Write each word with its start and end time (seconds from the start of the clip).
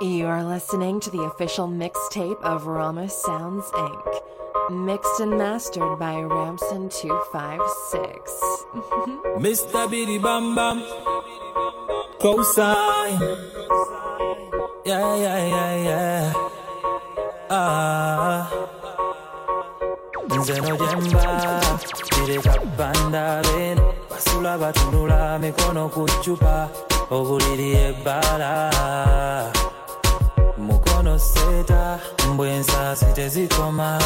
You're 0.00 0.44
listening 0.44 1.00
to 1.00 1.10
the 1.10 1.22
official 1.22 1.66
mixtape 1.66 2.40
of 2.42 2.66
Rama 2.68 3.08
Sounds 3.08 3.64
Inc. 3.72 4.20
Mixed 4.70 5.18
and 5.18 5.36
mastered 5.36 5.98
by 5.98 6.14
Ramson256. 6.14 7.18
Mr. 9.42 9.90
Biddy 9.90 10.18
Bam 10.18 10.54
Bam. 10.54 10.84
Cosign. 12.20 13.18
Yeah, 14.84 15.16
yeah, 15.16 15.46
yeah, 15.48 15.74
yeah. 15.82 16.32
Ah. 17.50 18.48
nze 20.38 20.60
nojemba 20.60 21.60
kireka 22.10 22.54
banda 22.78 23.42
beno 23.42 23.94
basula 24.10 24.58
batunula 24.58 25.38
mikono 25.38 25.88
ku 25.88 26.06
ccupa 26.06 26.68
obuliri 27.10 27.72
ebbala 27.88 28.70
seeta 31.18 31.98
mbwe 32.32 32.50
ensaasi 32.56 33.06
tezikoma 33.14 33.98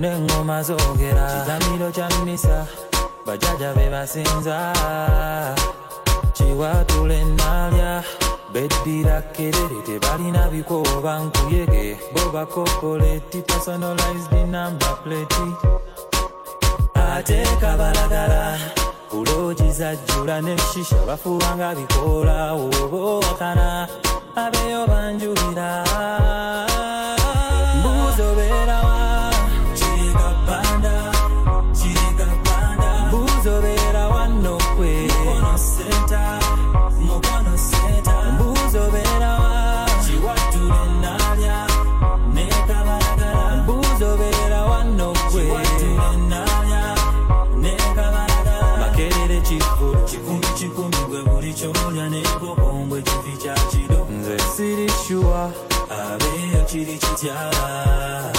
n'eŋŋoma 0.00 0.62
zoogera 0.62 1.26
kigamiro 1.32 1.90
kya 1.96 2.08
mmisa 2.18 2.66
bajaja 3.26 3.72
be 3.76 3.90
basinza 3.90 4.58
kiwatula 6.32 7.14
ennaalya 7.14 8.02
beddira 8.52 9.22
kerere 9.34 9.78
tebalina 9.86 10.48
bikoba 10.52 11.18
nkuyege. 11.18 11.98
Bo 12.14 12.30
bakokoleti 12.34 13.42
personalized 13.42 14.32
number 14.46 14.94
plate. 15.02 15.46
Ate 16.94 17.42
kabalagala 17.60 18.58
kulogi 19.10 19.70
zajjula 19.72 20.40
ne 20.40 20.56
shisha 20.58 21.06
bafubanga 21.06 21.74
bikola 21.74 22.52
oba 22.52 22.96
owakana 22.96 23.88
abeyo 24.36 24.86
banjulira 24.90 25.70
kiri 57.24 57.32
kitya 57.32 58.32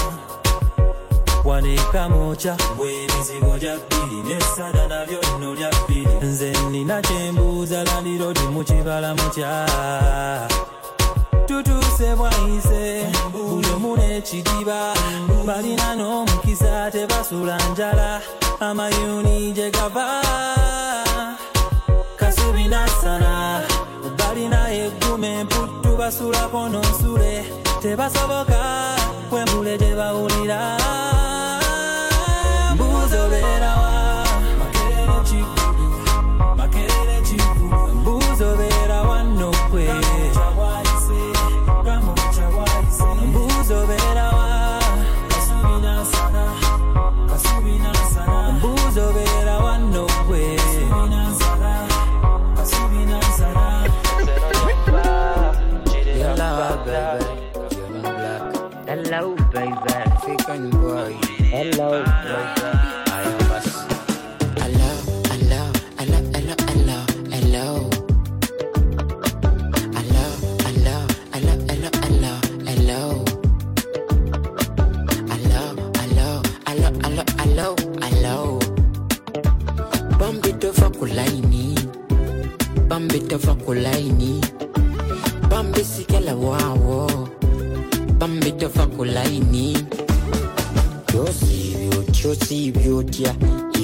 wanika 1.45 2.09
mocha 2.09 2.57
bw'emizigo 2.77 3.57
gya 3.59 3.77
bbiri 3.77 4.17
n'essada 4.27 4.87
nabyo 4.87 5.19
nno 5.37 5.53
lya 5.55 5.69
bbiri 5.69 6.15
nze 6.21 6.53
nina 6.71 7.01
kyembuuza 7.01 7.83
landirodi 7.83 8.45
mu 8.53 8.63
kibala 8.63 9.15
mukya 9.15 9.65
tutuuse 11.47 12.15
bwayise 12.15 13.05
buli 13.31 13.69
omu 13.75 13.97
n'ekidiba 13.97 14.93
balina 15.45 15.95
n'omukisa 15.95 16.91
tebasula 16.91 17.57
njala 17.71 18.21
amayuni 18.59 19.51
gye 19.51 19.71
gava. 19.71 20.21
Kasubi 22.15 22.67
nasana 22.67 23.61
balina 24.17 24.71
egguma 24.71 25.27
emputtu 25.27 25.84
basulako 25.97 26.69
n'onsule 26.69 27.33
tebasoboka 27.81 28.59
kwembule 29.29 29.77
gye 29.77 29.95
bawulira 29.95 30.59
mbuzo 32.75 33.21
beerawa 33.31 33.84
Hello. 61.55 62.03
Hello, 64.59 64.89
hello, 65.31 65.61
hello, 65.97 66.19
hello, 66.33 66.55
hello, 66.67 66.97
hello. 67.31 67.89
Hello, 69.95 70.25
hello, 70.65 70.97
hello, 71.31 71.53
hello, 71.69 71.89
hello, 72.03 72.33
hello. 72.67 73.23
Hello, 75.31 75.63
hello, 75.95 76.29
hello, 76.67 76.89
hello, 77.03 77.23
hello, 77.39 77.67
hello. 78.03 78.59
Bambito 80.19 80.73
fakulaini. 80.73 81.75
Bambito 82.89 83.39
wawo 86.35 87.29
yosiibye 91.25 91.89
otya 91.99 92.29
osiibye 92.31 92.91
otya 92.93 93.35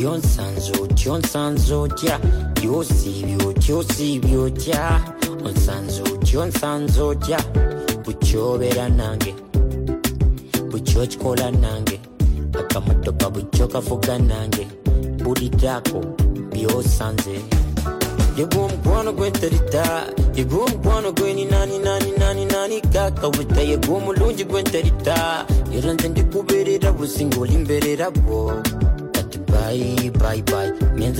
yo 0.01 0.17
nsanze 0.17 0.71
otya 0.81 1.11
onsanze 1.13 1.73
otya 1.73 2.19
yosiibye 2.63 3.35
otya 3.47 3.75
osiibye 3.77 4.37
otya 4.37 5.01
onsanze 5.45 6.01
otya 6.01 6.39
onsanze 6.39 7.01
otya 7.01 7.39
bukyobeera 8.05 8.89
nange. 8.89 9.33
Bukyokikola 10.71 11.51
nange. 11.51 11.99
Akamotoka 12.59 13.29
bukyo 13.29 13.67
kavuga 13.67 14.17
nange. 14.19 14.67
Bulitaako 15.23 15.99
byosanze. 16.51 17.35
Yegwa 18.37 18.63
omukwano 18.65 19.13
gwenterita 19.13 20.03
yegwa 20.35 20.59
omukwano 20.65 21.11
gweni 21.11 21.45
nani 21.45 21.79
nani 21.79 22.11
nani 22.19 22.45
nani 22.45 22.81
kakawita 22.81 23.61
yegwa 23.61 23.97
omulungi 23.97 24.43
gwenterita 24.43 25.45
era 25.77 25.93
nze 25.93 26.09
ndikubeerera 26.09 26.91
businga 26.91 27.39
olimbeerera 27.39 28.11
bwo 28.11 28.53
kati 29.11 29.37
bayi 29.51 30.09
bayi 30.09 30.41
bayi 30.41 30.71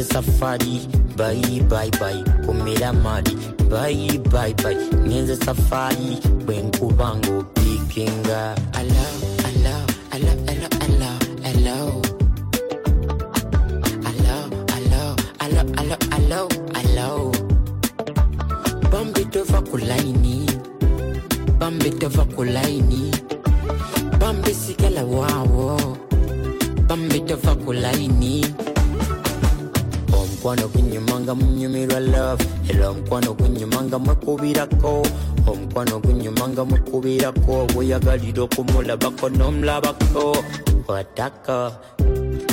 safari. 0.03 0.87
Bayi 1.17 1.61
bayi 1.69 1.91
bayi 1.99 2.23
kumira 2.45 2.93
mali 2.93 3.37
bayi 3.69 4.17
bayi 4.17 5.35
safari. 5.45 6.17
Bwenkubanga 6.45 7.29
opikinga 7.37 8.55
ala 8.73 9.05
Kulaini, 19.71 20.45
bambito 21.59 22.09
va 22.09 22.25
kulaini, 22.25 23.11
bambisikela 24.19 25.03
wawo, 25.05 25.97
bambito 26.87 27.35
va 27.37 27.55
kulaini. 27.55 28.45
Omukwano 30.13 30.67
gunyumanga 30.67 31.35
munyumirwa 31.35 31.99
love 31.99 32.45
era 32.69 32.89
omukwano 32.89 33.33
gunyumanga 33.33 33.99
mwekubirako 33.99 35.07
omukwano 35.47 35.99
gunyumanga 35.99 36.65
mwekubirako 36.65 37.67
bweyagalira 37.73 38.43
okumulabako 38.43 39.29
n'omulabako 39.29 40.37
wataka 40.87 41.71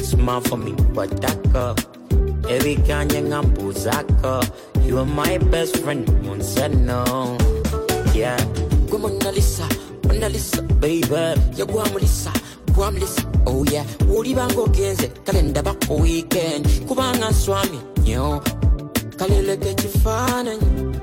smile 0.03 0.41
for 0.49 0.59
me 0.59 0.73
wataka 0.95 1.75
ebiganye 2.49 3.23
ngambuzaka 3.23 4.41
you 4.89 4.99
are 4.99 5.05
my 5.05 5.39
best 5.51 5.77
friend 5.79 6.07
munseno 6.25 7.05
yeah. 8.15 8.37
Gwe 8.89 8.99
Mona 8.99 9.31
Lisa 9.33 9.69
Mona 10.07 10.29
Lisa 10.29 10.63
baby. 10.63 11.41
Yagwamulisa 11.57 12.33
gwamulisa 12.75 13.23
oh 13.47 13.65
yeah. 13.73 13.85
Olibanga 14.17 14.61
ogenze 14.61 15.07
kale 15.25 15.43
ndaba 15.43 15.75
ku 15.87 15.97
weekend. 16.03 16.67
Kubanga 16.87 17.31
nswami 17.31 17.79
nnyo 17.97 18.43
kale 19.17 19.43
leka 19.43 19.69
ekifaananyi 19.69 20.97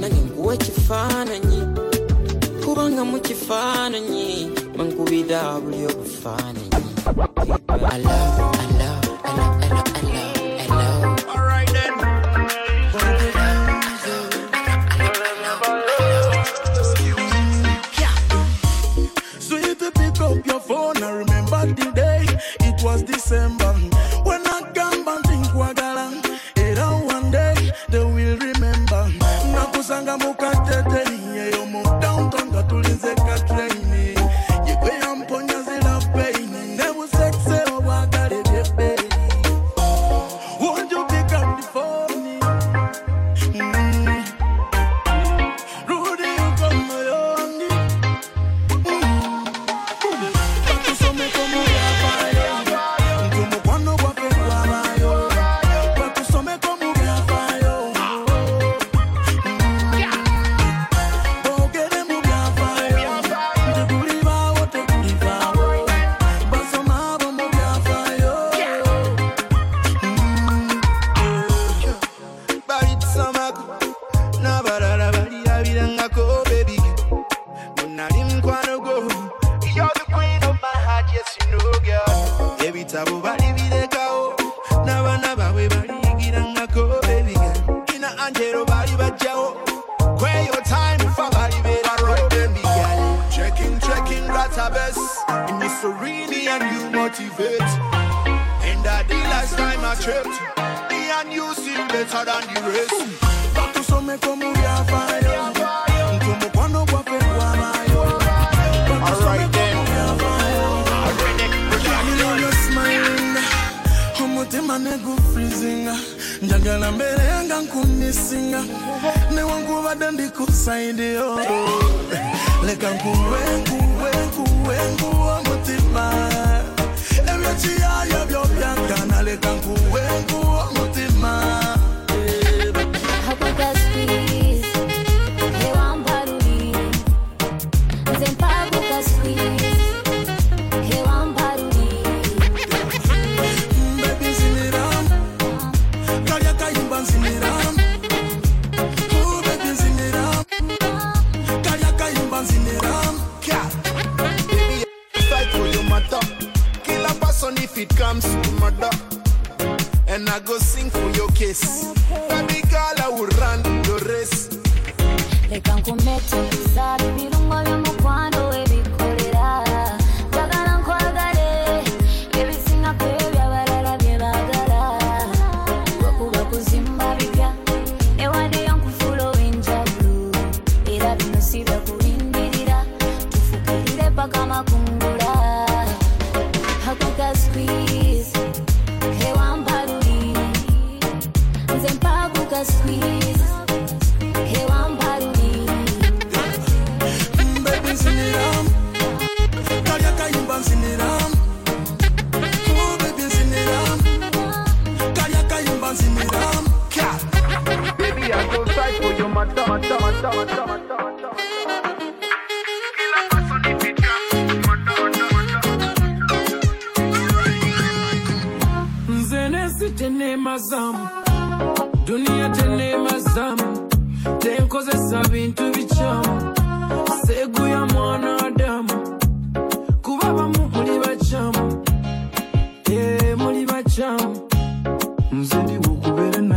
nange 0.00 0.16
nkuwa 0.20 0.54
ekifaananyi 0.54 1.62
kubanga 2.64 3.04
mu 3.04 3.20
kifaananyi 3.20 4.50
bankubira 4.78 5.60
buli 5.60 5.86
obufaananyi 5.86 6.70
Hello, 7.06 7.26
hello, 7.66 7.86
hello, 7.90 8.65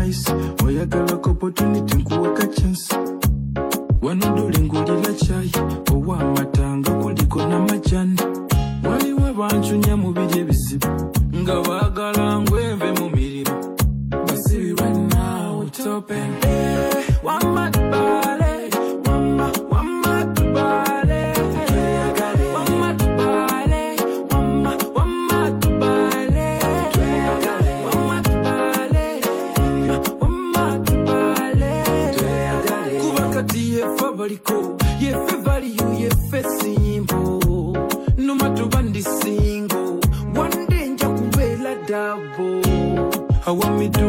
nice 0.10 0.32
oyagalako 0.66 1.30
opportunity 1.30 1.96
nkuwaka 1.96 2.48
chance 2.48 2.96
wano 4.02 4.36
dolingulira 4.36 5.14
kyayi 5.14 5.52
owamatanga 5.94 6.92
kuliko 6.92 7.46
namajani. 7.48 8.20
Waliwo 8.90 9.26
abanjunya 9.28 9.98
mubiri 9.98 10.40
ebizibu 10.40 10.88
nga 11.36 11.62
baagalangu 11.62 12.49
I 43.50 43.52
want 43.52 43.80
me 43.80 43.90
to 43.90 44.09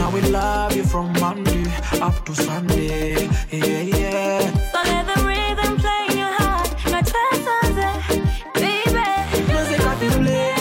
I 0.00 0.08
will 0.12 0.30
love 0.30 0.76
you 0.76 0.84
from 0.84 1.12
Monday 1.20 1.64
up 2.00 2.24
to 2.26 2.34
Sunday. 2.34 3.28
Yeah, 3.50 3.80
yeah. 3.80 4.40
So 4.72 4.78
let 4.90 5.04
the 5.10 5.18
rhythm 5.30 5.76
play 5.82 6.06
in 6.10 6.18
your 6.18 6.32
heart. 6.38 6.68
No 6.92 7.00
trust 7.10 7.44
baby. 8.54 9.08
Music 9.50 9.80
I 9.90 9.94
feel 10.00 10.18
play 10.24 10.54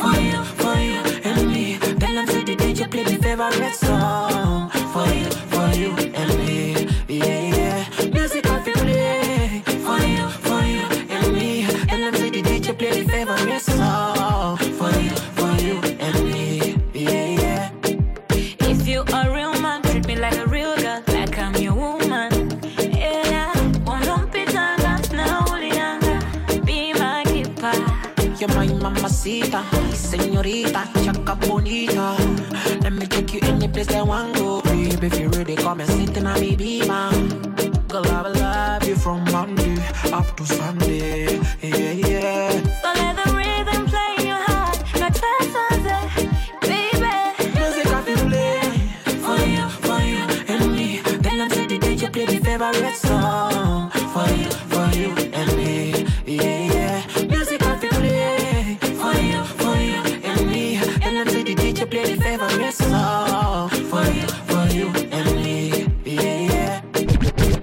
for 0.00 0.14
you, 0.28 0.40
for 0.60 0.76
you 0.90 1.02
and 1.30 1.48
me. 1.52 1.76
Then 2.00 2.18
I 2.18 2.24
say 2.26 2.44
the 2.44 2.56
DJ 2.56 2.90
play 2.90 3.04
the 3.04 3.16
favorite 3.22 3.74
song 3.74 4.03
favorite 52.72 52.96
song 52.96 53.90
for 53.90 54.28
you, 54.40 54.50
for 54.72 54.86
you 54.96 55.10
and 55.34 55.56
me. 55.56 56.06
Yeah, 56.24 56.72
yeah. 56.72 57.26
Music 57.26 57.62
I 57.62 57.76
feel 57.76 57.90
play 57.90 58.78
for 59.00 59.14
you, 59.28 59.40
for 59.60 59.76
you 59.76 60.00
and 60.24 60.46
me. 60.50 60.78
I 60.78 61.24
say 61.26 61.42
the 61.42 61.54
DJ 61.54 61.90
play 61.90 62.14
the 62.14 62.22
favorite 62.22 62.72
song 62.72 63.68
for 63.68 64.04
you, 64.18 64.28
for 64.48 64.64
you 64.72 64.88
and 65.12 65.28
me. 65.42 65.88
Yeah, 66.04 66.40
yeah. 66.52 66.80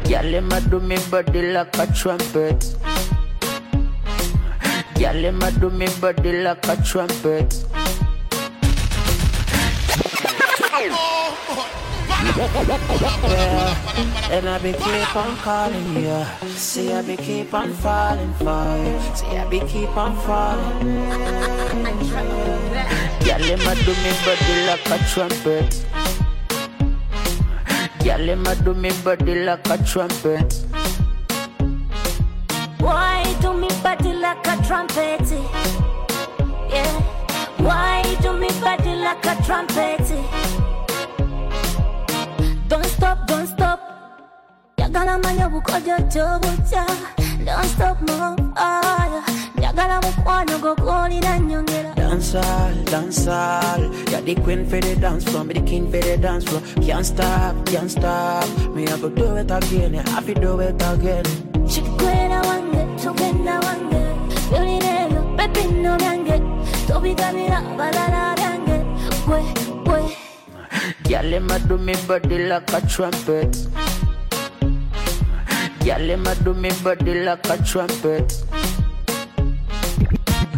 Girl, 0.10 0.32
him 0.36 0.52
a 0.52 0.62
do 0.62 0.80
me 0.80 0.98
body 1.10 1.52
like 1.52 1.78
a 1.80 1.88
trumpet. 1.88 2.76
Girl, 5.00 5.22
him 5.26 5.42
a 5.42 5.52
do 5.52 5.70
me 5.72 5.88
body 6.00 6.44
like 6.44 6.68
a 6.68 6.76
trumpet. 6.84 7.81
And 14.32 14.48
I 14.48 14.58
be 14.64 14.72
keep 14.72 15.16
on 15.16 15.36
calling 15.38 15.96
you. 15.96 16.26
See, 16.56 16.94
I 16.94 17.02
be 17.02 17.18
keep 17.18 17.54
on 17.54 17.74
falling 17.74 18.34
for 18.36 18.78
you. 18.78 19.16
See, 19.16 19.38
I 19.38 19.46
be 19.50 19.60
keep 19.62 19.96
on 19.98 20.16
falling. 20.16 20.96
Girl, 23.26 23.44
him 23.44 23.68
a 23.68 23.76
do 23.76 23.94
me 24.02 24.12
body 24.24 24.66
like 24.66 24.90
a 24.90 24.98
trumpet. 25.12 25.86
Girl, 28.04 28.20
him 28.20 28.46
a 28.48 28.56
do 28.56 28.74
me 28.76 28.92
body 29.04 29.36
like 29.44 29.70
a 29.70 29.78
trumpet. 29.84 30.54
Why 32.80 33.38
do 33.42 33.54
me 33.54 33.68
body 33.84 34.14
like 34.14 34.48
a 34.48 34.56
trumpet? 34.66 35.30
Yeah. 36.70 37.02
Why 37.58 38.04
do 38.22 38.34
me 38.34 38.48
body 38.62 38.96
like 38.96 39.26
a 39.26 39.36
trumpet? 39.44 40.02
Yagala 44.92 45.24
manya 45.24 45.48
bukojo 45.50 45.96
chobucha. 46.12 46.84
Don't 47.46 47.64
stop, 47.64 48.02
move 48.02 48.36
fire. 48.56 49.24
Yagala 49.56 50.02
mukwano 50.02 50.60
gogolira 50.60 51.40
nyongera. 51.40 51.96
Dancehall, 51.96 52.76
dancehall. 52.92 54.12
You're 54.12 54.22
the 54.22 54.36
queen 54.36 54.66
for 54.66 54.82
the 54.82 54.98
dance 54.98 55.24
floor, 55.24 55.46
me 55.46 55.54
the 55.54 55.62
king 55.62 55.90
for 55.90 56.02
the 56.02 56.18
dance 56.18 56.44
floor. 56.44 56.62
Can't 56.86 57.06
stop, 57.06 57.66
can't 57.68 57.90
stop. 57.90 58.46
Me 58.76 58.86
I 58.86 58.98
go 59.00 59.08
do 59.08 59.38
it 59.38 59.50
again, 59.50 59.94
yeah, 59.94 60.04
I 60.08 60.22
fi 60.22 60.34
do 60.34 60.60
it 60.60 60.76
again. 60.82 61.24
Chikwera 61.72 62.42
wange, 62.44 62.84
tugenda 63.02 63.62
wange. 63.64 64.04
Yoli 64.52 64.78
lelo, 64.82 65.38
baby 65.38 65.72
no 65.72 65.96
byange. 65.98 66.38
Tobigabira 66.88 67.62
balala 67.78 68.36
byange. 68.36 68.84
Gwe, 69.24 69.42
gwe. 69.86 70.18
Girl, 71.04 71.32
him 71.32 71.50
a 71.50 71.60
do 71.60 71.78
me 71.78 71.96
body 72.06 72.40
like 72.50 72.74
a 72.74 72.82
trumpet. 72.88 73.56
Girl, 75.84 76.10
him 76.10 76.28
a 76.28 76.36
do 76.36 76.54
me 76.54 76.70
body 76.84 77.24
like 77.24 77.50
a 77.50 77.58
trumpet. 77.64 78.44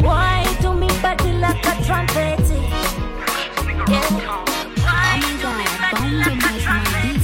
Why 0.00 0.44
do 0.60 0.74
me 0.74 0.88
body 1.00 1.32
like 1.32 1.64
a 1.64 1.84
trumpet? 1.84 2.40
Yeah. 3.88 4.44
Why 4.84 5.20
do 5.40 5.48
me 5.58 5.66
body 5.80 6.10
like 6.20 6.44
a 6.44 6.60
trumpet? 6.60 7.22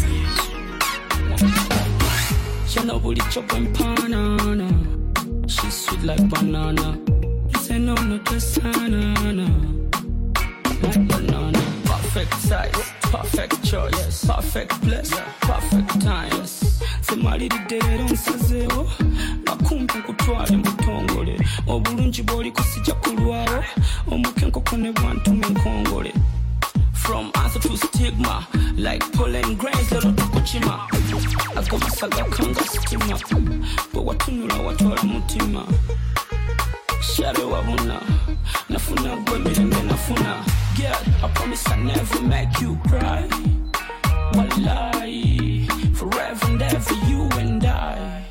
Shana 2.70 2.94
booty 3.02 3.22
chop 3.30 3.52
and 3.52 3.68
banana. 3.76 4.68
She's 5.46 5.74
sweet 5.74 6.02
like 6.02 6.26
banana. 6.30 6.98
Say 7.60 7.78
no, 7.78 7.94
no, 7.94 8.18
just 8.18 8.62
banana. 8.62 9.46
Like 10.82 11.06
banana. 11.06 11.62
Perfect 11.84 12.34
size, 12.34 12.92
perfect 13.10 13.62
choice, 13.64 14.24
perfect 14.24 14.80
place, 14.82 15.10
perfect 15.40 16.00
time. 16.00 16.46
semaliriddere 17.00 18.02
onsazeewo 18.10 18.90
nakumpi 19.44 19.98
nkutwale 19.98 20.56
mutongole 20.56 21.40
obulungi 21.66 22.22
bw'oliko 22.22 22.62
sijja 22.62 22.94
kulwawo 22.94 23.64
omuke 24.10 24.44
enkoko 24.44 24.76
ne 24.76 24.92
bwantuma 24.92 25.46
enkongole 25.46 26.12
From 26.92 27.30
answer 27.34 27.58
to 27.62 27.76
stigma, 27.76 28.46
like 28.76 29.04
pollen 29.12 29.56
grains, 29.56 29.90
lero 29.90 30.12
tukukima. 30.12 30.86
Agamasaka 31.56 32.24
kanga 32.24 32.60
sitima, 32.60 33.18
bwe 33.92 34.02
watunula 34.04 34.54
watwala 34.54 35.02
mutima. 35.02 35.64
Share 37.00 37.44
wabona, 37.44 38.00
nafuna 38.68 39.16
gwe 39.16 39.38
mirembe 39.38 39.82
nafuna. 39.82 40.44
Girl, 40.76 40.96
I 41.24 41.28
promise 41.34 41.66
I 41.70 41.76
never 41.76 42.20
make 42.22 42.60
you 42.60 42.76
cry. 42.88 43.28
Wallahi, 44.34 45.66
forever 45.94 46.46
and 46.46 46.62
ever 46.62 46.94
you 47.08 47.28
and 47.38 47.64
I. 47.64 48.24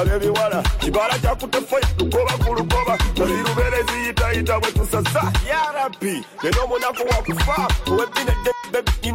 Abebiwala 0.00 0.62
kibala 0.80 1.18
kyakutefe 1.18 1.76
lukoba 1.98 2.32
ku 2.44 2.54
lukoba. 2.54 2.98
Nazirubeere 3.16 3.82
ziyitayita 3.92 4.60
bwe 4.60 4.72
tusasa. 4.72 5.32
Yarabi 5.48 6.24
lero 6.42 6.64
omunaku 6.64 7.02
wakufa. 7.10 7.68
Owebine 7.86 8.30
eh, 8.46 8.54
baby 8.72 8.90
you 9.04 9.12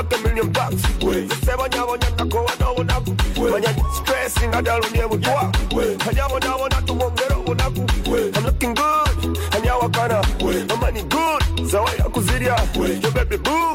like 0.00 0.18
a 0.18 0.22
million 0.22 0.50
bucks. 0.52 0.82
Sebonyabonya 1.44 2.10
nakowa 2.16 2.50
n'obunaku. 2.60 3.12
Manya 3.50 3.68
stressing 3.96 4.52
adalumye 4.54 5.06
butwa. 5.08 5.52
Kanyabonabona 5.98 6.82
tumwongera 6.82 7.36
obunaku. 7.36 7.80
I'm 8.36 8.44
looking 8.44 8.74
good. 8.74 9.38
Anyawakana. 9.52 10.22
My 10.68 10.76
money 10.76 11.02
good. 11.02 11.42
Zawa 11.70 11.90
ya 11.98 12.04
kuzirya. 12.08 12.56
Your 13.02 13.12
baby 13.12 13.36
boo. 13.36 13.72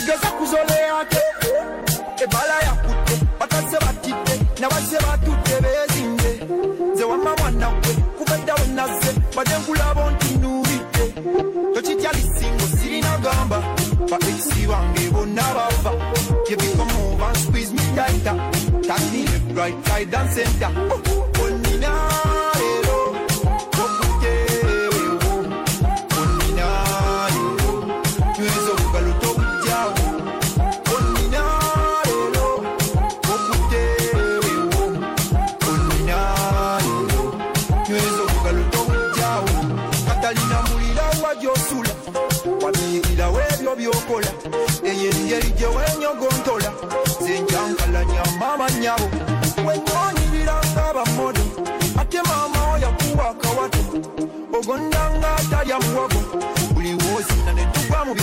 Techiga 0.00 0.16
za 0.16 0.30
kuzoleate. 0.30 1.18
Ebala 2.24 2.54
ya 2.62 2.72
kute. 2.72 3.24
Batase 3.40 3.78
batite. 3.80 4.60
Na 4.60 4.68
base 4.68 4.98
batute 4.98 5.60
bezinze. 5.60 6.40
Nze 6.94 7.04
wama 7.04 7.36
mwana 7.36 7.68
we. 7.68 7.94
Kubenda 8.18 8.54
we 8.54 8.66
naze. 8.74 9.12
Bade 9.36 9.50
nkulaba 9.58 10.10
ntunubite. 10.10 11.14
Tochitya 11.74 12.12
lisingo 12.12 12.66
sirina 12.82 13.18
gamba. 13.18 13.62
Ba 14.10 14.16
ex 14.28 14.46
wange 14.68 15.10
bonna 15.10 15.42
bava. 15.42 15.92
You 16.48 16.56
become 16.56 16.92
move 16.94 17.22
and 17.22 17.36
squeeze 17.36 17.72
me 17.72 17.82
tighter. 17.94 18.36
Tap 18.82 19.00
me 19.12 19.24
left, 19.24 19.56
right, 19.56 19.86
side 19.86 20.14
and 20.14 20.30
center. 20.30 21.29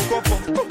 Bikopo. 0.07 0.61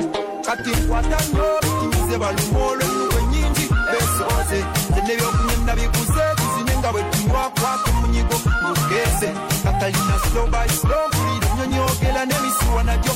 Kati 0.47 0.71
nkwata 0.71 1.19
nnyo 1.29 1.45
bitimize 1.63 2.19
baluma 2.19 2.59
olw'ennuwe 2.67 3.23
nnyingi 3.23 3.69
beesooze. 3.91 4.61
Nze 4.91 5.01
n'ebyokunywa 5.07 5.57
nabiguze 5.67 6.25
tuzine 6.37 6.79
nga 6.79 6.93
bwe 6.93 7.03
tunywa 7.11 7.51
kwata 7.51 7.93
munyigo 8.01 8.37
mukeese. 8.63 9.29
Katalina 9.65 10.17
slow 10.31 10.47
by 10.47 10.69
slow 10.69 11.07
mpulira 11.09 11.49
nnyonyoogera 11.55 12.23
n'emisuwa 12.27 12.83
nagyo 12.85 13.13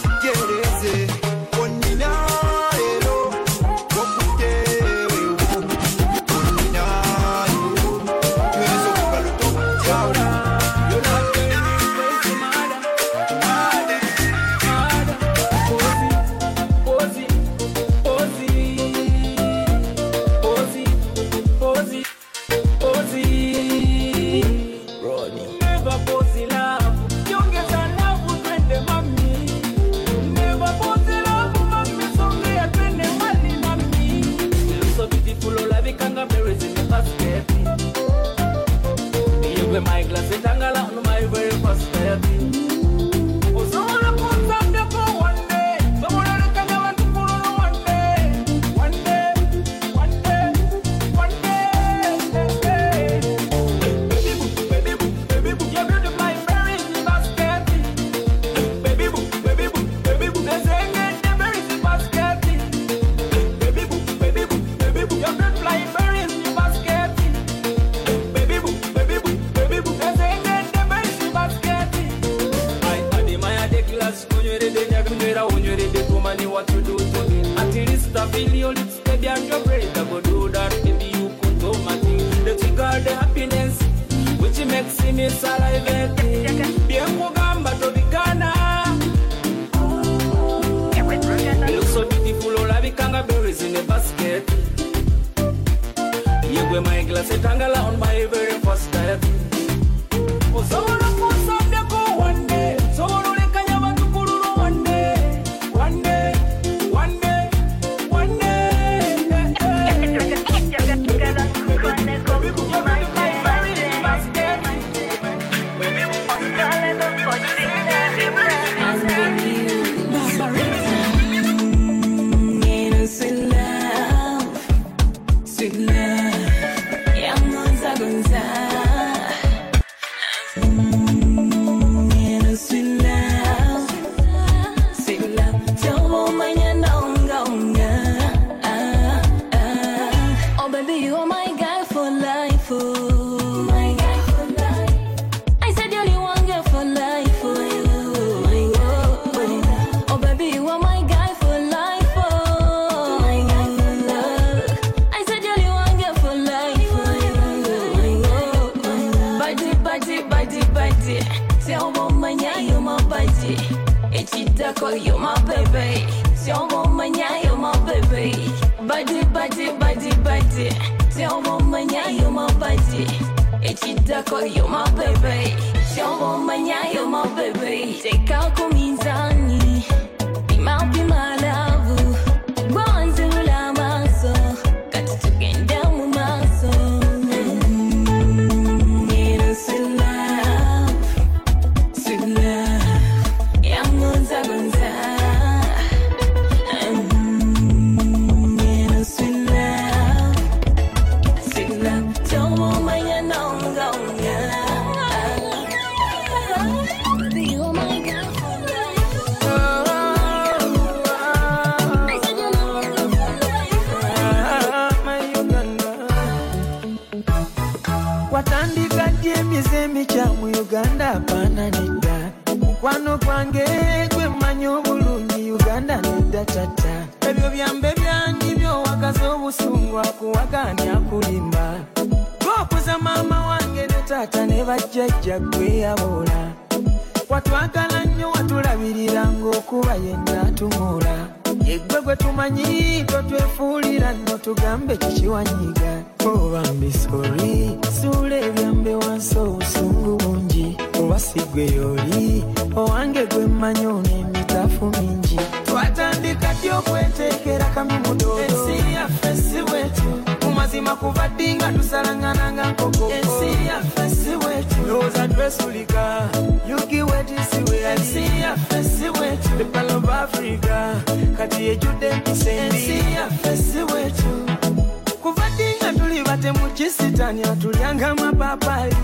kisitanya 276.81 277.57
tulyanga 277.57 278.15
mapapayi 278.15 278.95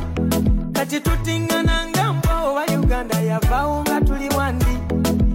kati 0.73 1.01
tutingananga 1.01 2.13
mbo 2.13 2.33
oba 2.49 2.65
uganda 2.81 3.21
yavaawo 3.21 3.83
nga 3.83 4.01
tuli 4.01 4.29
wandi 4.37 4.75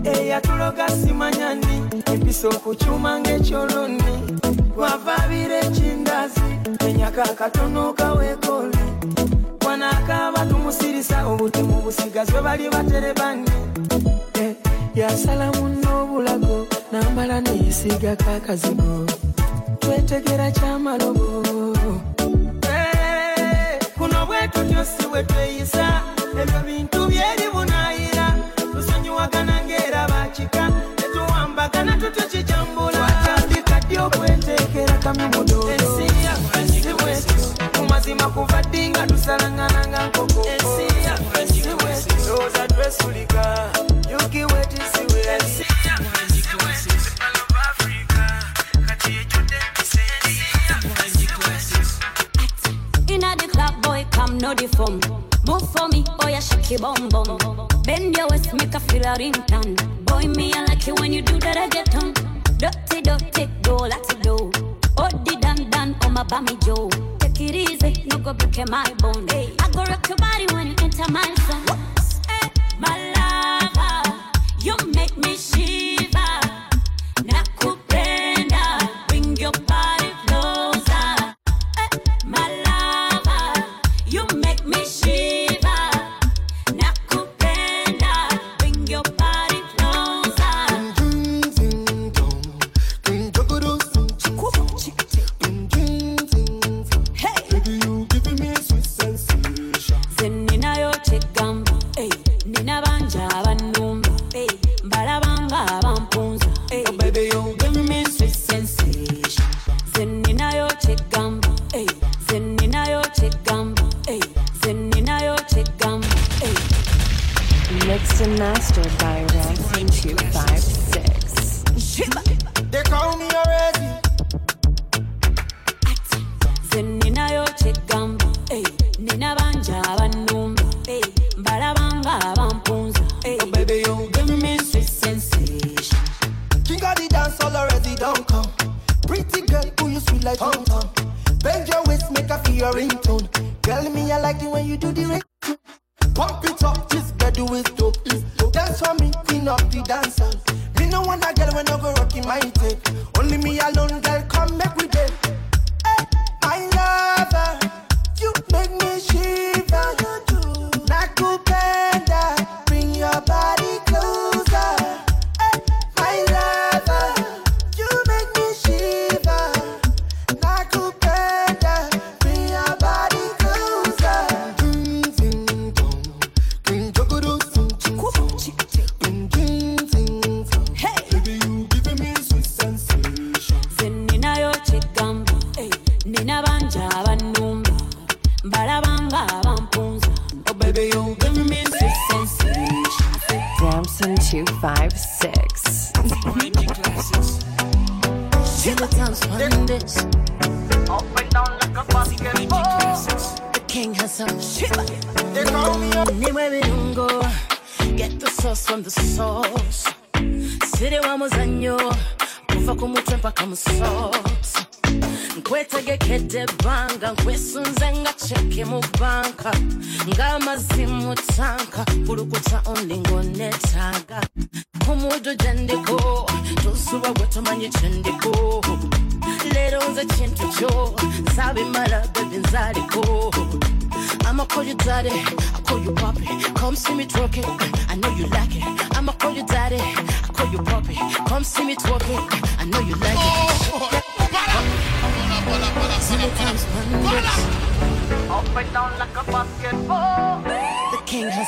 eyatuloga 0.03 0.89
simanyani 0.89 1.75
empisa 2.13 2.47
okukyuma 2.49 3.19
ngaekyoloni 3.19 4.13
wavaabira 4.73 5.57
ekindazi 5.65 6.41
menyaka 6.83 7.23
akatono 7.23 7.93
kaweekoli. 7.93 8.77
Wanakaaba 9.65 10.45
tumusirisa 10.45 11.27
obutemu 11.27 11.81
busigazwe 11.85 12.41
bali 12.41 12.69
baterebani 12.73 13.51
eh, 14.41 14.55
yasala 14.95 15.51
munnoobulago 15.53 16.67
nambala 16.91 17.41
neyesiigako 17.41 18.29
akazigo 18.37 19.05
twetegera 19.79 20.51
kyamalobo 20.51 21.60
kale 24.41 24.47
tutyo 24.47 24.85
si 24.85 25.07
bwe 25.07 25.23
tweyisa. 25.23 26.01
Ebyo 26.41 26.59
bintu 26.65 27.07
byeri 27.07 27.49
bunayira. 27.53 28.35
Tusonyiwagana 28.73 29.61
ng'era 29.65 30.07
bakika. 30.07 30.71
Tetuwambagana 30.95 31.97
tutyo 31.97 32.23
kikyambula 32.31 33.07
kyandikaddi 33.23 33.97
okweteekera 33.97 34.97
kamimudoodo 35.03 35.71
mazima 37.89 38.29
kuva 38.29 38.61
ddi 38.61 38.89
nga 38.89 39.07
tusalangana 39.07 39.87
nga 39.87 40.07
nkoko? 40.07 40.47
Ensi 40.47 40.85
ya 41.05 41.15
lowooza 42.27 42.67
twesulika 42.67 43.90
know 54.51 54.67
the 54.67 54.75
form. 54.75 54.99
Move 55.47 55.69
for 55.71 55.87
me, 55.89 56.03
oh 56.21 56.27
yeah, 56.27 56.39
shake 56.39 56.71
your 56.71 56.79
bum 56.79 57.09
bum. 57.09 57.67
Bend 57.83 58.15
your 58.15 58.27
waist, 58.29 58.53
make 58.53 58.73
a 58.73 58.79
feel 58.79 59.05
a 59.05 59.15
ring 59.17 59.33
tan. 59.33 59.75
Boy, 60.05 60.27
me 60.27 60.53
I 60.53 60.65
like 60.65 60.87
it 60.87 60.99
when 60.99 61.13
you 61.13 61.21
do 61.21 61.39
that, 61.39 61.57
I 61.57 61.67
get 61.67 61.95
on. 61.95 62.13
Dirty, 62.57 63.01
dirty, 63.01 63.49
go, 63.63 63.75
let's 63.77 64.13
go. 64.15 64.51
Oh, 64.97 65.09
the 65.25 65.37
dan 65.41 65.69
dan, 65.69 65.95
oh 66.03 66.09
my 66.09 66.23
bummy 66.23 66.55
Joe. 66.65 66.89
Take 67.19 67.41
it 67.41 67.55
easy, 67.55 68.03
no 68.07 68.17
go 68.17 68.33
break 68.33 68.67
my 68.69 68.83
bone. 68.99 69.27
Hey. 69.29 69.53
I 69.59 69.69
go 69.71 69.83
rock 69.83 70.07
your 70.07 70.17
body 70.17 70.45
when 70.53 70.67
you 70.67 70.75
enter 70.81 71.11
my 71.11 71.23
zone. 71.47 71.77
Hey. 72.27 72.41
Eh, 72.43 72.49
my 72.79 73.11
life. 73.11 73.20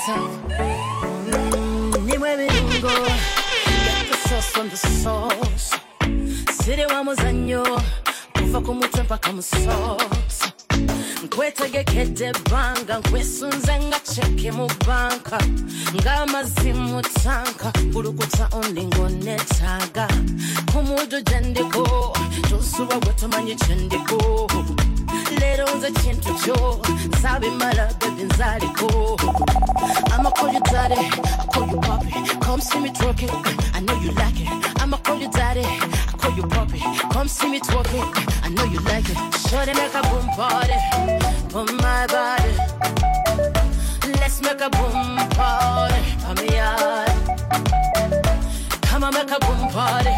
The 0.05 0.11
king 0.11 0.15
herself. 0.15 0.47
Mm, 1.29 1.95
anywhere 2.09 2.37
we 2.37 2.47
can 2.47 2.81
go, 2.81 3.05
get 3.05 4.07
the 4.09 4.17
sauce 4.27 4.49
from 4.49 4.69
the 4.69 4.75
sauce. 4.77 5.79
City 6.63 6.85
wa 6.85 7.03
muzanyo, 7.03 7.63
kuva 8.33 8.61
ku 8.61 8.73
mutwe 8.73 9.03
mpaka 9.03 9.31
mu 9.31 9.41
socks. 9.41 10.39
nkwetegekede 11.23 12.31
banga 12.51 12.97
nkwesunze 12.99 13.79
nga 13.79 13.99
ceke 13.99 14.51
mu 14.51 14.67
banka 14.87 15.37
ng'amazzi 15.95 16.73
mu 16.73 17.01
tanka 17.01 17.71
kulukuta 17.93 18.49
ondi 18.51 18.83
ng'onetaaga 18.85 20.07
ku 20.71 20.81
muddo 20.83 21.21
gye 21.21 21.39
ndiko 21.39 22.13
tosuba 22.49 22.99
gwe 22.99 23.13
tomanyi 23.13 23.55
kye 23.55 23.75
ndiko 23.75 24.47
leero 25.39 25.65
nze 25.77 25.91
kintu 25.91 26.33
kyo 26.33 26.81
nsaabimala 27.09 27.85
bebi 27.99 28.23
nzaaliko 28.23 29.17
I'ma 30.13 30.31
call 30.31 30.53
you 30.53 30.59
daddy, 30.61 30.95
I 30.95 31.45
call 31.51 31.67
you 31.67 31.77
papi. 31.77 32.39
Come 32.41 32.61
see 32.61 32.79
me 32.79 32.89
twerking, 32.91 33.31
I 33.75 33.79
know 33.81 33.95
you 33.99 34.11
like 34.11 34.39
it. 34.39 34.47
I'ma 34.81 34.97
call 34.97 35.19
you 35.19 35.29
daddy, 35.29 35.61
I 35.63 36.13
call 36.17 36.31
you 36.37 36.43
papi. 36.43 36.79
Come 37.11 37.27
see 37.27 37.49
me 37.49 37.59
twerking, 37.59 38.07
I 38.43 38.49
know 38.49 38.63
you 38.65 38.79
like 38.81 39.09
it. 39.09 39.17
They 39.65 39.73
make 39.73 39.93
a 39.95 40.01
boom 40.09 40.27
party, 40.35 40.77
on 41.53 41.75
my 41.77 42.07
body. 42.07 42.53
Let's 44.19 44.41
make 44.41 44.61
a 44.61 44.69
boom 44.69 45.17
party, 45.29 45.99
on 46.27 46.35
me 46.35 46.55
yard. 46.55 47.11
Come 48.83 49.03
on, 49.03 49.13
make 49.13 49.31
a 49.31 49.39
boom 49.39 49.69
party, 49.69 50.13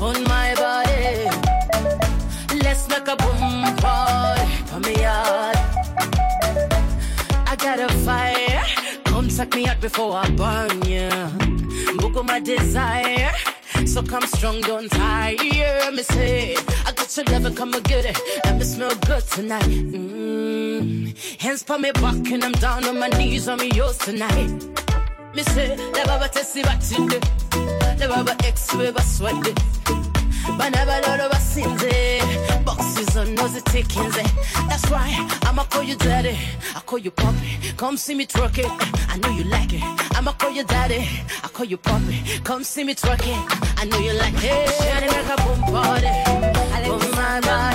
on 0.00 0.24
my 0.24 0.54
body. 0.54 0.61
Let's 2.72 2.88
make 2.88 3.06
a 3.06 3.16
boom 3.16 3.76
party, 3.76 4.72
on 4.72 4.80
me 4.80 4.94
yard. 5.02 5.56
I 7.46 7.54
got 7.58 7.78
a 7.78 7.92
fire. 7.98 8.62
Come 9.04 9.28
suck 9.28 9.54
me 9.54 9.66
out 9.66 9.78
before 9.82 10.16
I 10.16 10.30
burn 10.30 10.80
you. 10.86 11.10
Book 11.98 12.24
my 12.24 12.40
desire. 12.40 13.30
So 13.84 14.02
come 14.02 14.22
strong, 14.22 14.62
don't 14.62 14.90
tire. 14.90 15.92
Me 15.92 16.02
say, 16.02 16.56
I 16.86 16.92
got 16.92 17.14
your 17.14 17.26
love 17.26 17.44
and 17.44 17.54
come 17.54 17.74
and 17.74 17.84
get 17.84 18.06
it. 18.06 18.18
And 18.46 18.58
me 18.58 18.64
smell 18.64 18.94
good 19.04 19.24
tonight. 19.24 19.64
Mm. 19.64 21.42
Hands 21.42 21.64
on 21.68 21.82
me 21.82 21.92
back 21.92 22.32
and 22.32 22.42
I'm 22.42 22.52
down 22.52 22.86
on 22.86 22.98
my 22.98 23.08
knees 23.08 23.48
on 23.48 23.58
me 23.58 23.70
yours 23.74 23.98
tonight. 23.98 24.50
Me 25.34 25.42
say, 25.42 25.76
the 25.76 26.02
baba 26.06 26.30
tesi 26.30 26.62
batinde. 26.62 27.20
The 27.98 28.08
baba 28.08 28.34
ex 28.46 28.74
we 28.74 28.86
baswede. 28.86 29.52
Banaba 30.56 31.06
lolo 31.06 31.28
basinze. 31.28 32.12
Boxes 32.32 32.51
on 33.16 33.34
nose 33.34 33.60
takinze. 33.62 34.22
That's 34.68 34.90
right, 34.90 35.14
I'ma 35.46 35.64
call 35.64 35.82
you 35.82 35.96
daddy. 35.96 36.38
I 36.76 36.80
call 36.80 36.98
you 36.98 37.10
papi. 37.10 37.76
Come 37.76 37.96
see 37.96 38.14
me 38.14 38.26
twerk 38.26 38.58
it. 38.58 38.66
I 39.08 39.18
know 39.18 39.30
you 39.30 39.44
like 39.44 39.72
it. 39.72 39.82
I'ma 40.16 40.32
call 40.32 40.50
you 40.50 40.64
daddy. 40.64 41.08
I 41.42 41.48
call 41.48 41.66
you 41.66 41.78
papi. 41.78 42.44
Come 42.44 42.64
see 42.64 42.84
me 42.84 42.94
twerk 42.94 43.26
it. 43.26 43.78
I 43.78 43.84
know 43.84 43.98
you 43.98 44.12
like 44.14 44.34
it. 44.36 45.46
Boom 45.46 45.60
party. 45.72 46.08
Boom 46.88 47.10
my 47.12 47.40
body. 47.40 47.71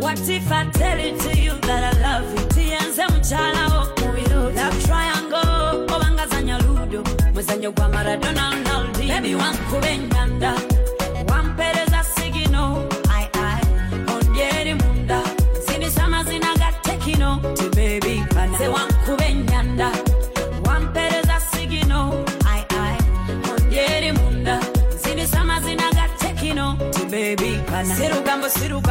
What 0.00 0.20
if 0.28 0.52
I 0.52 0.64
tell 0.70 0.98
it 0.98 1.18
to 1.20 1.40
you 1.40 1.52
that 1.62 1.94
I 1.94 2.00
love 2.00 2.30
you? 2.38 2.46
Tiyenze 2.48 3.04
mukyalawo 3.06 3.80
mu 4.00 4.12
biro. 4.12 4.40
Love 4.54 4.78
triangle, 4.84 5.86
obanga 5.94 6.26
zanya 6.26 6.58
ludo. 6.58 7.02
Muzanyo 7.34 7.72
gwa 7.72 7.88
Maradona, 7.88 8.50
Ronaldo. 8.50 9.08
Baby, 9.08 9.34
wankuba 9.34 9.88
ennyanda. 9.88 10.54
Sirugambo 28.48 28.87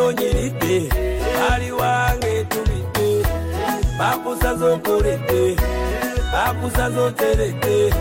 onyiridde, 0.00 0.88
bali 1.40 1.72
wange 1.72 2.44
bakusaza 6.34 7.00
oteredde 7.08 7.94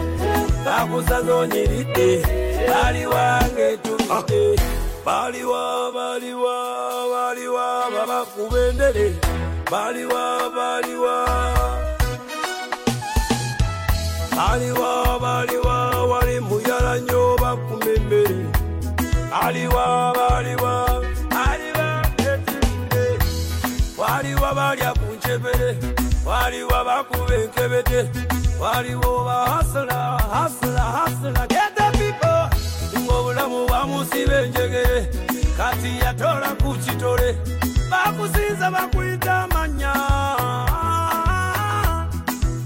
bakusaza 0.65 1.33
onyiridde 1.35 2.07
bali 2.69 3.05
wange 3.05 3.77
tulidde 3.83 4.59
baliwa 5.05 5.91
baliwa 5.95 6.55
baliwa 7.13 7.65
babakuba 7.93 8.59
endere 8.69 9.13
baliwa 9.71 10.49
baliwa. 10.55 11.15
Baliwa 14.37 15.19
baliwa 15.19 16.05
wali 16.05 16.39
muyala 16.39 16.95
nnyo 16.97 17.37
bakuma 17.41 17.85
emmere 17.95 18.45
baliwa 19.31 20.13
baliwa 20.15 20.82
waliwo 24.23 24.45
abalya 24.47 24.93
ku 24.93 25.07
nkyebere 25.15 25.69
waliwo 26.25 26.75
abakuba 26.75 27.35
enkebete 27.43 27.99
waliwo 28.61 29.23
bahasula 29.27 29.99
hasula 30.33 30.81
hasula 30.95 31.41
get 31.47 31.71
the 31.75 31.87
people 31.99 32.43
ng'obulamu 33.03 33.67
bwamusiba 33.67 34.35
enjegere 34.47 34.99
kati 35.57 35.91
yatola 35.99 36.49
ku 36.63 36.71
kitole 36.83 37.35
bakusinza 37.91 38.71
bakuyita 38.71 39.43
amanya 39.43 39.93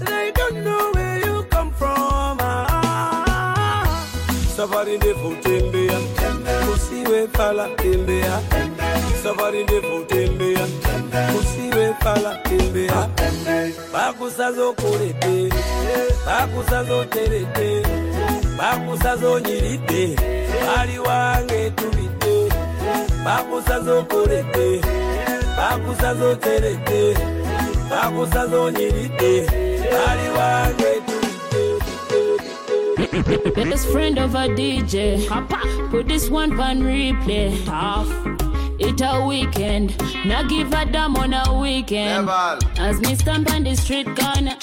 They 0.06 0.30
don't 0.38 0.62
know 0.64 0.90
where 0.94 1.18
you 1.26 1.42
come 1.50 1.70
from. 1.72 2.38
Safari 4.56 4.96
ndefu 4.96 5.34
tembea, 5.42 5.98
usiwe 6.74 7.28
fala 7.32 7.68
tembea. 7.76 8.40
Safari 9.22 9.62
ndefu 9.64 9.87
Oterede, 16.94 17.82
bakusaza 18.58 19.28
onyiridde, 19.28 20.16
bali 20.66 20.98
wange 20.98 21.70
bakusaza 25.56 26.24
oterede, 26.24 27.16
bakusaza 27.90 28.60
onyiridde, 28.60 29.46
bali 29.92 30.28
wange 30.38 30.92
Best 33.54 33.88
friend 33.88 34.18
of 34.18 34.34
a 34.34 34.48
DJ. 34.48 35.28
Papa, 35.28 35.58
Put 35.90 36.08
this 36.08 36.30
one 36.30 36.58
on 36.60 36.80
replay. 36.80 37.64
Tough. 37.66 38.47
It 39.00 39.04
a 39.04 39.24
weekend. 39.24 39.96
Now 40.26 40.42
give 40.42 40.72
a 40.72 40.84
damn 40.84 41.14
on 41.18 41.32
a 41.32 41.56
weekend. 41.56 42.28
As 42.80 43.00
me 43.00 43.14
stamp 43.14 43.48
on 43.54 43.62
the 43.62 43.76
street 43.76 44.06
corner. 44.06 44.56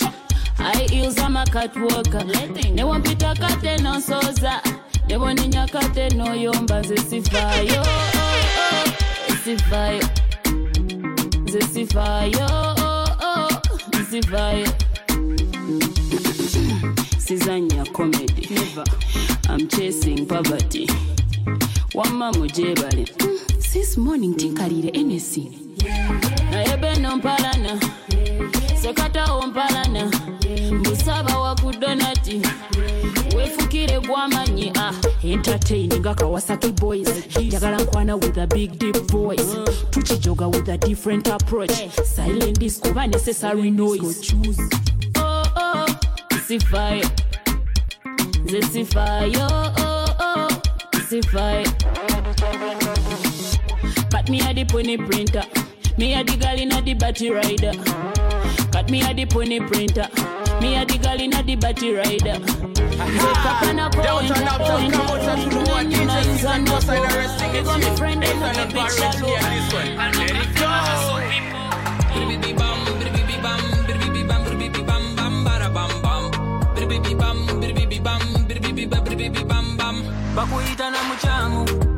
I 0.59 0.85
heels 0.89 1.17
I'm 1.19 1.37
a 1.37 1.45
cat 1.45 1.73
walker. 1.73 2.21
Ne 2.73 2.83
want 2.83 3.05
pita 3.05 3.33
kate 3.39 3.81
no 3.81 3.93
soza. 3.93 4.59
Ne 5.07 5.15
want 5.15 5.39
ninya 5.39 5.65
kate 5.71 6.13
no 6.17 6.25
yomba 6.25 6.81
zesifayo. 6.83 7.81
Zesifayo. 9.29 10.03
Zesifayo. 11.45 12.47
Zesifayo. 13.91 14.67
Sizanya 17.17 17.85
comedy. 17.93 18.53
Never. 18.53 18.83
I'm 19.47 19.65
chasing 19.69 20.25
poverty. 20.25 20.87
Wamma 21.93 22.33
mujebale. 22.33 23.05
Mm, 23.05 23.54
This 23.75 23.97
morning 23.97 24.33
tinkalire 24.35 24.91
NSC. 24.91 25.51
Naye 26.51 26.77
beno 26.77 27.15
mpalana. 27.17 27.79
Sekatawo 28.81 29.47
mpalana. 29.47 30.11
Mbusaba 30.71 31.39
wa 31.39 31.55
wefukire 33.37 33.99
gwamanyi 33.99 34.71
ah 34.75 34.93
boys 36.71 37.07
njagala 37.41 37.77
nkwana 37.77 38.15
with 38.15 38.37
a 38.37 38.47
big 38.47 38.71
deep 38.79 39.11
voice 39.11 39.43
tukijoga 39.89 40.47
with 40.47 40.69
a 40.69 40.77
different 40.77 41.27
approach 41.27 41.71
silent 42.15 42.59
disco 42.59 42.93
ba 42.93 43.07
necessary 43.07 43.71
noise 43.71 44.35
oh 45.19 45.43
oh 45.55 45.85
sifayo 46.47 47.05
nze 48.45 48.61
sifayo 48.61 49.47
oh 49.77 50.05
oh 50.19 50.49
sifayo 51.09 51.67
Cut 54.25 54.31
me 54.31 54.41
a 54.41 54.53
the 54.55 54.65
pony 54.65 54.97
printer. 54.97 55.43
Me 55.99 56.15
a 56.15 56.23
the 56.23 56.35
girl 56.35 56.59
in 56.59 56.71
a 56.71 56.81
the 56.81 56.95
batty 56.95 57.29
rider. 57.29 57.73
Cut 58.71 58.89
me 58.89 59.03
a 59.03 59.13
the 59.13 59.23
pony 59.27 59.59
printer. 59.59 60.09
Me 60.59 60.75
a 60.77 60.83
the 60.83 60.97
girl 60.97 61.21
in 61.21 61.31
a 61.31 61.43
the 61.43 61.55
batty 61.55 61.93
rider. 61.93 62.39
Don't 62.41 63.61
turn 63.61 63.77
up, 63.77 63.93
just 63.93 64.33
come 64.33 64.47
out 64.47 65.21
and 65.21 65.51
do 65.51 65.57
what 65.57 65.85
DJ 65.85 66.23
season 66.23 66.63
no 66.63 66.79
sign 66.79 67.05
of 67.05 67.15
resting 67.15 67.53
it's 67.53 67.69
you. 67.69 67.75
It's 67.77 68.41
on 68.41 68.53
the 68.55 68.73
bar 68.73 68.89
and 68.89 69.13
here 69.13 69.37
this 69.37 69.73
one. 69.73 69.95
Let 69.95 70.31
it 70.31 70.55
go. 70.57 71.45
bakuyita 80.35 80.91
na 80.91 81.03
mukyamu 81.03 81.94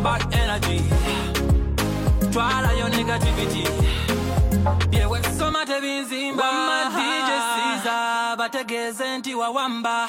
baba 0.00 0.18
baba 0.18 0.34
energy 0.34 0.80
twalayo 2.30 2.88
negativity. 2.88 3.64
Byewesoma 4.90 5.66
tebinzimba 5.66 6.44
wamma 6.44 6.84
dj 6.94 7.30
siza 7.54 8.36
bategeeze 8.38 9.18
nti 9.18 9.34
wawamba 9.34 10.08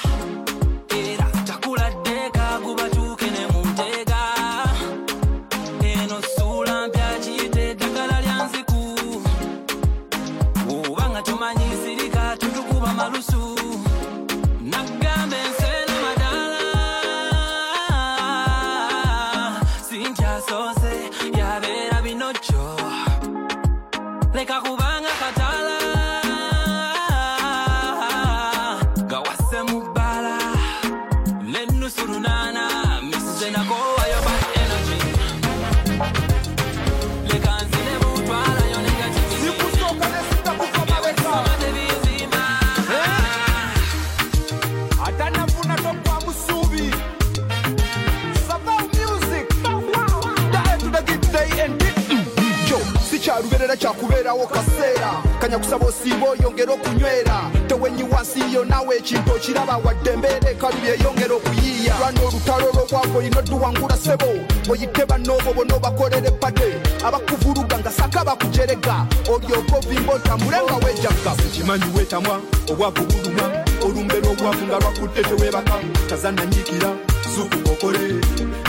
kaseera 55.49 55.59
kanya 55.59 55.59
kusaba 55.59 55.85
osiiba 55.85 56.29
oyongera 56.29 56.73
okunywera. 56.73 57.51
Tewenyi 57.67 58.03
wansi 58.03 58.39
yo 58.53 58.65
naawe 58.65 58.97
ekintu 58.97 59.31
okiraba. 59.33 59.77
Wadde 59.77 60.11
embeera 60.11 60.51
ekalu 60.51 60.77
byeyongera 60.81 61.35
okuyiiya. 61.35 61.95
Lwana 61.99 62.21
olutalo 62.21 62.71
lwobwavu 62.73 63.17
olina 63.17 63.39
oduwangula 63.39 63.97
sebo 63.97 64.25
oyite 64.69 65.05
bannoobo 65.05 65.53
bonna 65.53 65.75
obakolera 65.75 66.27
epade 66.27 66.81
abakuvuluga 67.03 67.79
nga 67.79 67.91
saka 67.91 68.25
bakujerega. 68.25 69.07
Olyoka 69.27 69.77
ovimba 69.77 70.13
otambule 70.13 70.57
nga 70.63 70.75
wejaga 70.85 71.31
sikimanyi 71.41 71.85
wetamwa 71.97 72.41
obwavu 72.69 73.03
buluma 73.05 73.65
olumbe 73.81 74.19
lwobwavu 74.19 74.65
nga 74.65 74.79
lwakutte 74.79 75.23
teweebaka 75.23 75.79
tazananyikira 76.09 76.89
zukukokole 77.35 78.21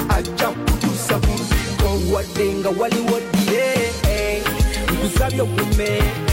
ajja 0.08 0.48
kutuusa 0.48 1.14
ku 1.18 1.32
mpingo 1.40 2.14
wadde 2.14 2.54
nga 2.54 2.68
waliwo 2.68 3.20
dile 3.32 3.92
nkusabye 4.92 5.40
okume 5.40 6.29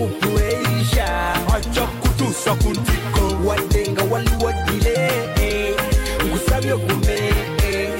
kukuweisha 0.00 1.34
acha 1.54 1.86
kutusa 1.86 2.54
kuntiko. 2.54 3.48
Wadenga 3.48 4.02
waliwadile 4.10 4.94
eh. 5.42 5.74
ngusabyo 6.26 6.78
kume 6.78 7.16
eh. 7.72 7.90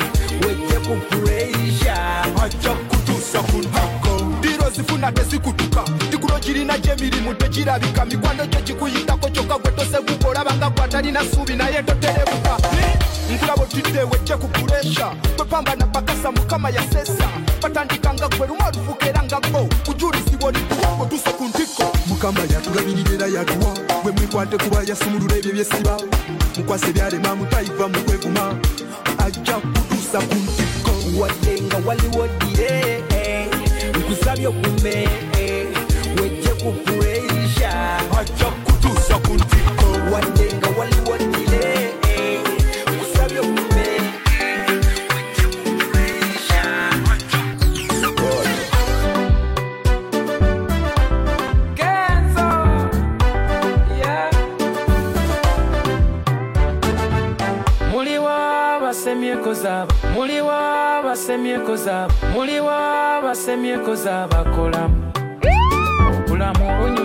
weje 0.47 0.75
kukuweisha 0.89 2.23
acha 2.45 2.71
kutusa 2.75 3.43
kuntiko. 3.43 4.25
Ndiro 4.39 4.71
zifuna 4.71 5.13
tezikutuka 5.13 5.85
tikulogirina 6.11 6.79
gyemirimu 6.79 7.35
tekirabika 7.35 8.05
mikwano 8.05 8.47
gyo 8.47 8.61
gikuyitako 8.61 9.29
kyokka 9.29 9.59
gwe 9.59 9.73
tosegukora 9.73 10.45
banga 10.45 10.71
gwatalina 10.71 11.21
suubi 11.35 11.57
naye 11.57 11.83
toterebuka 11.83 12.59
nkulaba 13.35 13.63
otidde 13.63 14.03
weje 14.03 14.37
kukulesha 14.37 15.15
twepamba 15.37 15.75
na 15.77 15.87
bakasa 15.87 16.29
eh, 16.29 16.35
mukama 16.37 16.71
yasesa 16.71 17.29
yatuwa. 23.35 23.73
Gwe 24.03 24.13
mwikwate 24.13 24.57
kuba 24.57 24.83
yasumulula 24.89 25.37
ebyo 25.37 25.53
byesiba 25.53 25.97
mukwasa 26.57 26.87
ebyalema 26.89 27.37
mutayiva 27.37 27.89
mu 27.89 28.01
kwevuma 28.05 28.45
ajja 29.25 29.55
kutuusa 29.55 30.19
ku 30.29 30.35
ntikko 30.45 30.93
wadde 31.21 31.53
nga 31.63 31.79
waliwo 31.87 32.25
dire 32.41 33.03
nkusabye 33.99 34.47
okume 34.53 34.97
wejje 36.17 36.53
ku 36.63 36.71
pureisha 36.85 37.73
ajja 38.19 38.49
kutuusa 38.65 39.15
ku 39.25 39.33
ntikko 39.35 39.87
wadde 40.13 40.40
zaba 59.63 59.95
muliwa 60.15 60.57
abasemyeko 60.99 61.77
zaba 61.77 62.15
muliwa 62.35 62.77
abasemyeko 63.19 63.95
zaba 63.95 64.45
kolamu 64.55 64.97
obulamu 66.17 66.65
bunyo 66.79 67.00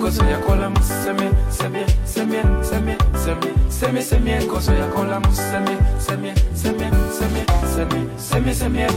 Cause 0.00 0.18
ya 0.30 0.38
kola 0.38 0.70
museme 0.70 1.30
seme 1.50 1.86
seme 2.04 2.42
seme 2.62 2.96
seme 3.14 3.48
seme 3.70 4.02
seme 4.02 4.46
koso 4.46 4.72
ya 4.72 4.86
kola 4.88 5.20
museme 5.20 5.76
seme 5.98 6.34
seme 6.54 6.90
seme 7.12 7.44
seme 7.74 8.06
seme 8.18 8.54
seme 8.54 8.80
ya 8.80 8.88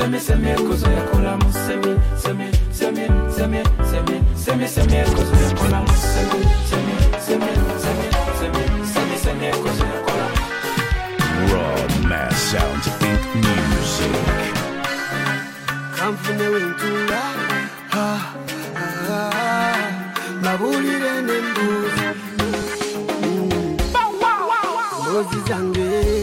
seme 0.00 0.20
seme 0.20 0.50
ekozo 0.52 0.86
ya 0.90 1.02
kola 1.12 1.36
moseme 1.36 1.92
seme 2.22 2.50
seme 2.72 3.04
seme 3.36 3.62
seme 3.90 4.16
seme 4.34 4.68
seme 4.68 4.96
ekozo 5.00 5.34
ya 5.44 5.50
kola 5.60 5.80
moseme 5.80 6.40
seme 6.70 6.94
seme 7.26 7.50
seme 7.82 8.06
seme 8.40 8.62
seme 8.92 9.16
seme 9.24 9.48
ekozo 9.48 9.84
ya 9.84 9.98
kola 10.06 10.26
Raw 11.52 12.08
mass 12.08 12.36
sounds 12.50 12.86
think 13.00 13.20
music. 13.44 14.16
Kamfune 15.96 16.46
wentula 16.48 17.22
ha 17.92 18.08
ha 18.96 19.22
Wow 24.20 24.48
wow 24.48 25.10
Mbozi 25.10 25.38
zange. 25.48 26.19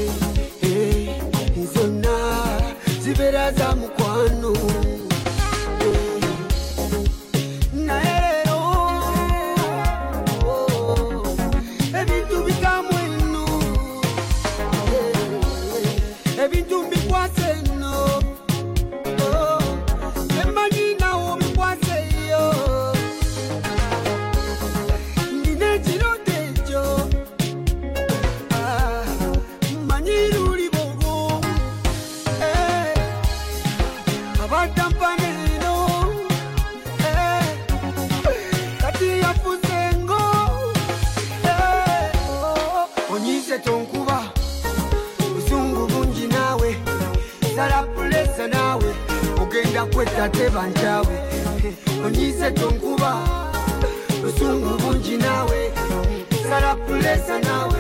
barakulesa 56.68 57.40
nawe 57.40 57.80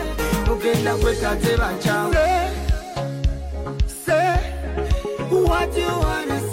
ugenda 0.54 0.96
Say 4.06 4.38
what 5.32 5.78
you 5.78 5.88
wanna 6.04 6.40
say. 6.40 6.47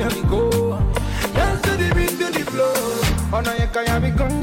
ya 0.00 0.08
mi 0.14 0.22
go. 0.30 0.78
Dance 1.34 1.60
to 1.62 1.72
the 1.76 1.88
beat, 1.94 2.18
to 2.18 2.26
the 2.32 2.42
flow. 2.50 2.74
Ọ̀nà 3.32 3.52
yẹn 3.58 3.68
kan 3.74 3.84
ya 3.86 3.98
mi 4.00 4.10
gan. 4.18 4.37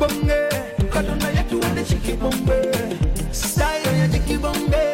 bonge 0.00 0.40
kaduna 0.92 1.28
yetu 1.36 1.60
wende 1.60 1.84
chiki 1.84 2.12
bombe 2.12 2.58
style 3.32 3.98
ya 4.00 4.08
chiki 4.08 4.36
bombe 4.38 4.84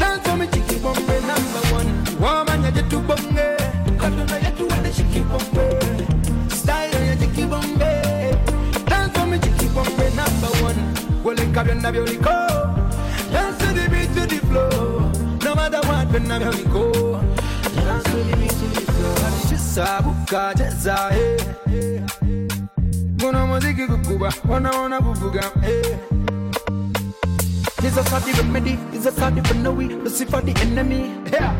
dance 0.00 0.36
me 0.38 0.46
chiki 0.46 0.74
bombe 0.82 1.14
number 1.30 1.62
one. 1.78 1.90
Woman 2.20 2.62
ya 2.64 2.70
yetu 2.76 2.98
bonge 3.08 3.46
kaduna 4.00 4.36
yetu 4.44 4.68
wende 4.68 4.90
chiki 4.96 5.20
bombe 5.20 5.66
style 6.48 7.06
ya 7.08 7.16
chiki 7.16 7.44
bombe 7.46 7.92
dance 8.90 9.24
me 9.30 9.38
chiki 9.38 9.66
bombe 9.74 10.04
number 10.20 10.52
one. 10.66 10.80
Wole 11.24 11.46
kabyona 11.54 11.92
byoliko 11.92 12.36
dance 13.32 13.58
to 13.58 13.66
the 13.76 13.88
beat 13.92 14.10
to 14.14 14.26
the 14.26 14.38
flow. 14.48 15.10
No 15.44 15.54
matter 15.54 15.80
what 15.88 16.10
when 16.12 16.30
I'm 16.32 16.42
go 16.72 17.20
dance 17.86 18.04
to 18.10 18.16
the 18.28 18.36
beat 18.36 18.50
to 18.50 18.66
the 18.74 18.92
flow. 18.92 19.14
Sabuka 19.78 20.54
jeza 20.58 20.96
hey 21.12 21.36
muziki 23.58 23.86
kukubwa, 23.86 24.32
wanaona 24.48 24.98
Is 24.98 25.06
a 27.96 27.98
Nizasadi 28.02 28.32
remedy, 28.36 28.78
nizasadi 28.92 29.40
vanawi, 29.40 29.84
lucifer 30.04 30.40
the 30.42 30.52
enemy. 30.62 31.10
Yeah. 31.32 31.52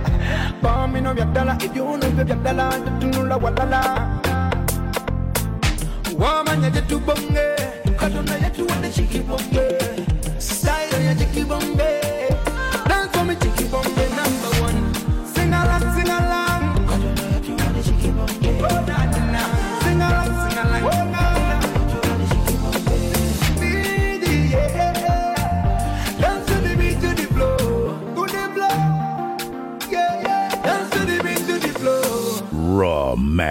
Baamino 0.62 1.14
byadala, 1.14 1.58
ibyuno 1.64 2.06
ibyo 2.08 2.24
byadala, 2.24 2.70
tatunula 2.84 3.36
walala 3.36 4.08
Wamanya 6.18 6.70
jetu 6.70 6.98
bonge, 7.00 7.56
katona 7.96 8.34
yetu 8.44 8.66
wende 8.66 8.90
chiki 8.90 9.18
bonge. 9.20 9.78
Style 10.38 11.04
ya 11.06 11.14
chiki 11.14 11.44
bonge, 11.44 12.00
dance 12.88 13.10
for 13.12 13.24
me 13.24 13.34
chiki 13.34 13.64
bonge. 13.64 14.07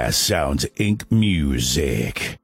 Brass 0.07 0.15
Sounds 0.15 0.65
Inc. 0.77 1.03
music. 1.11 2.36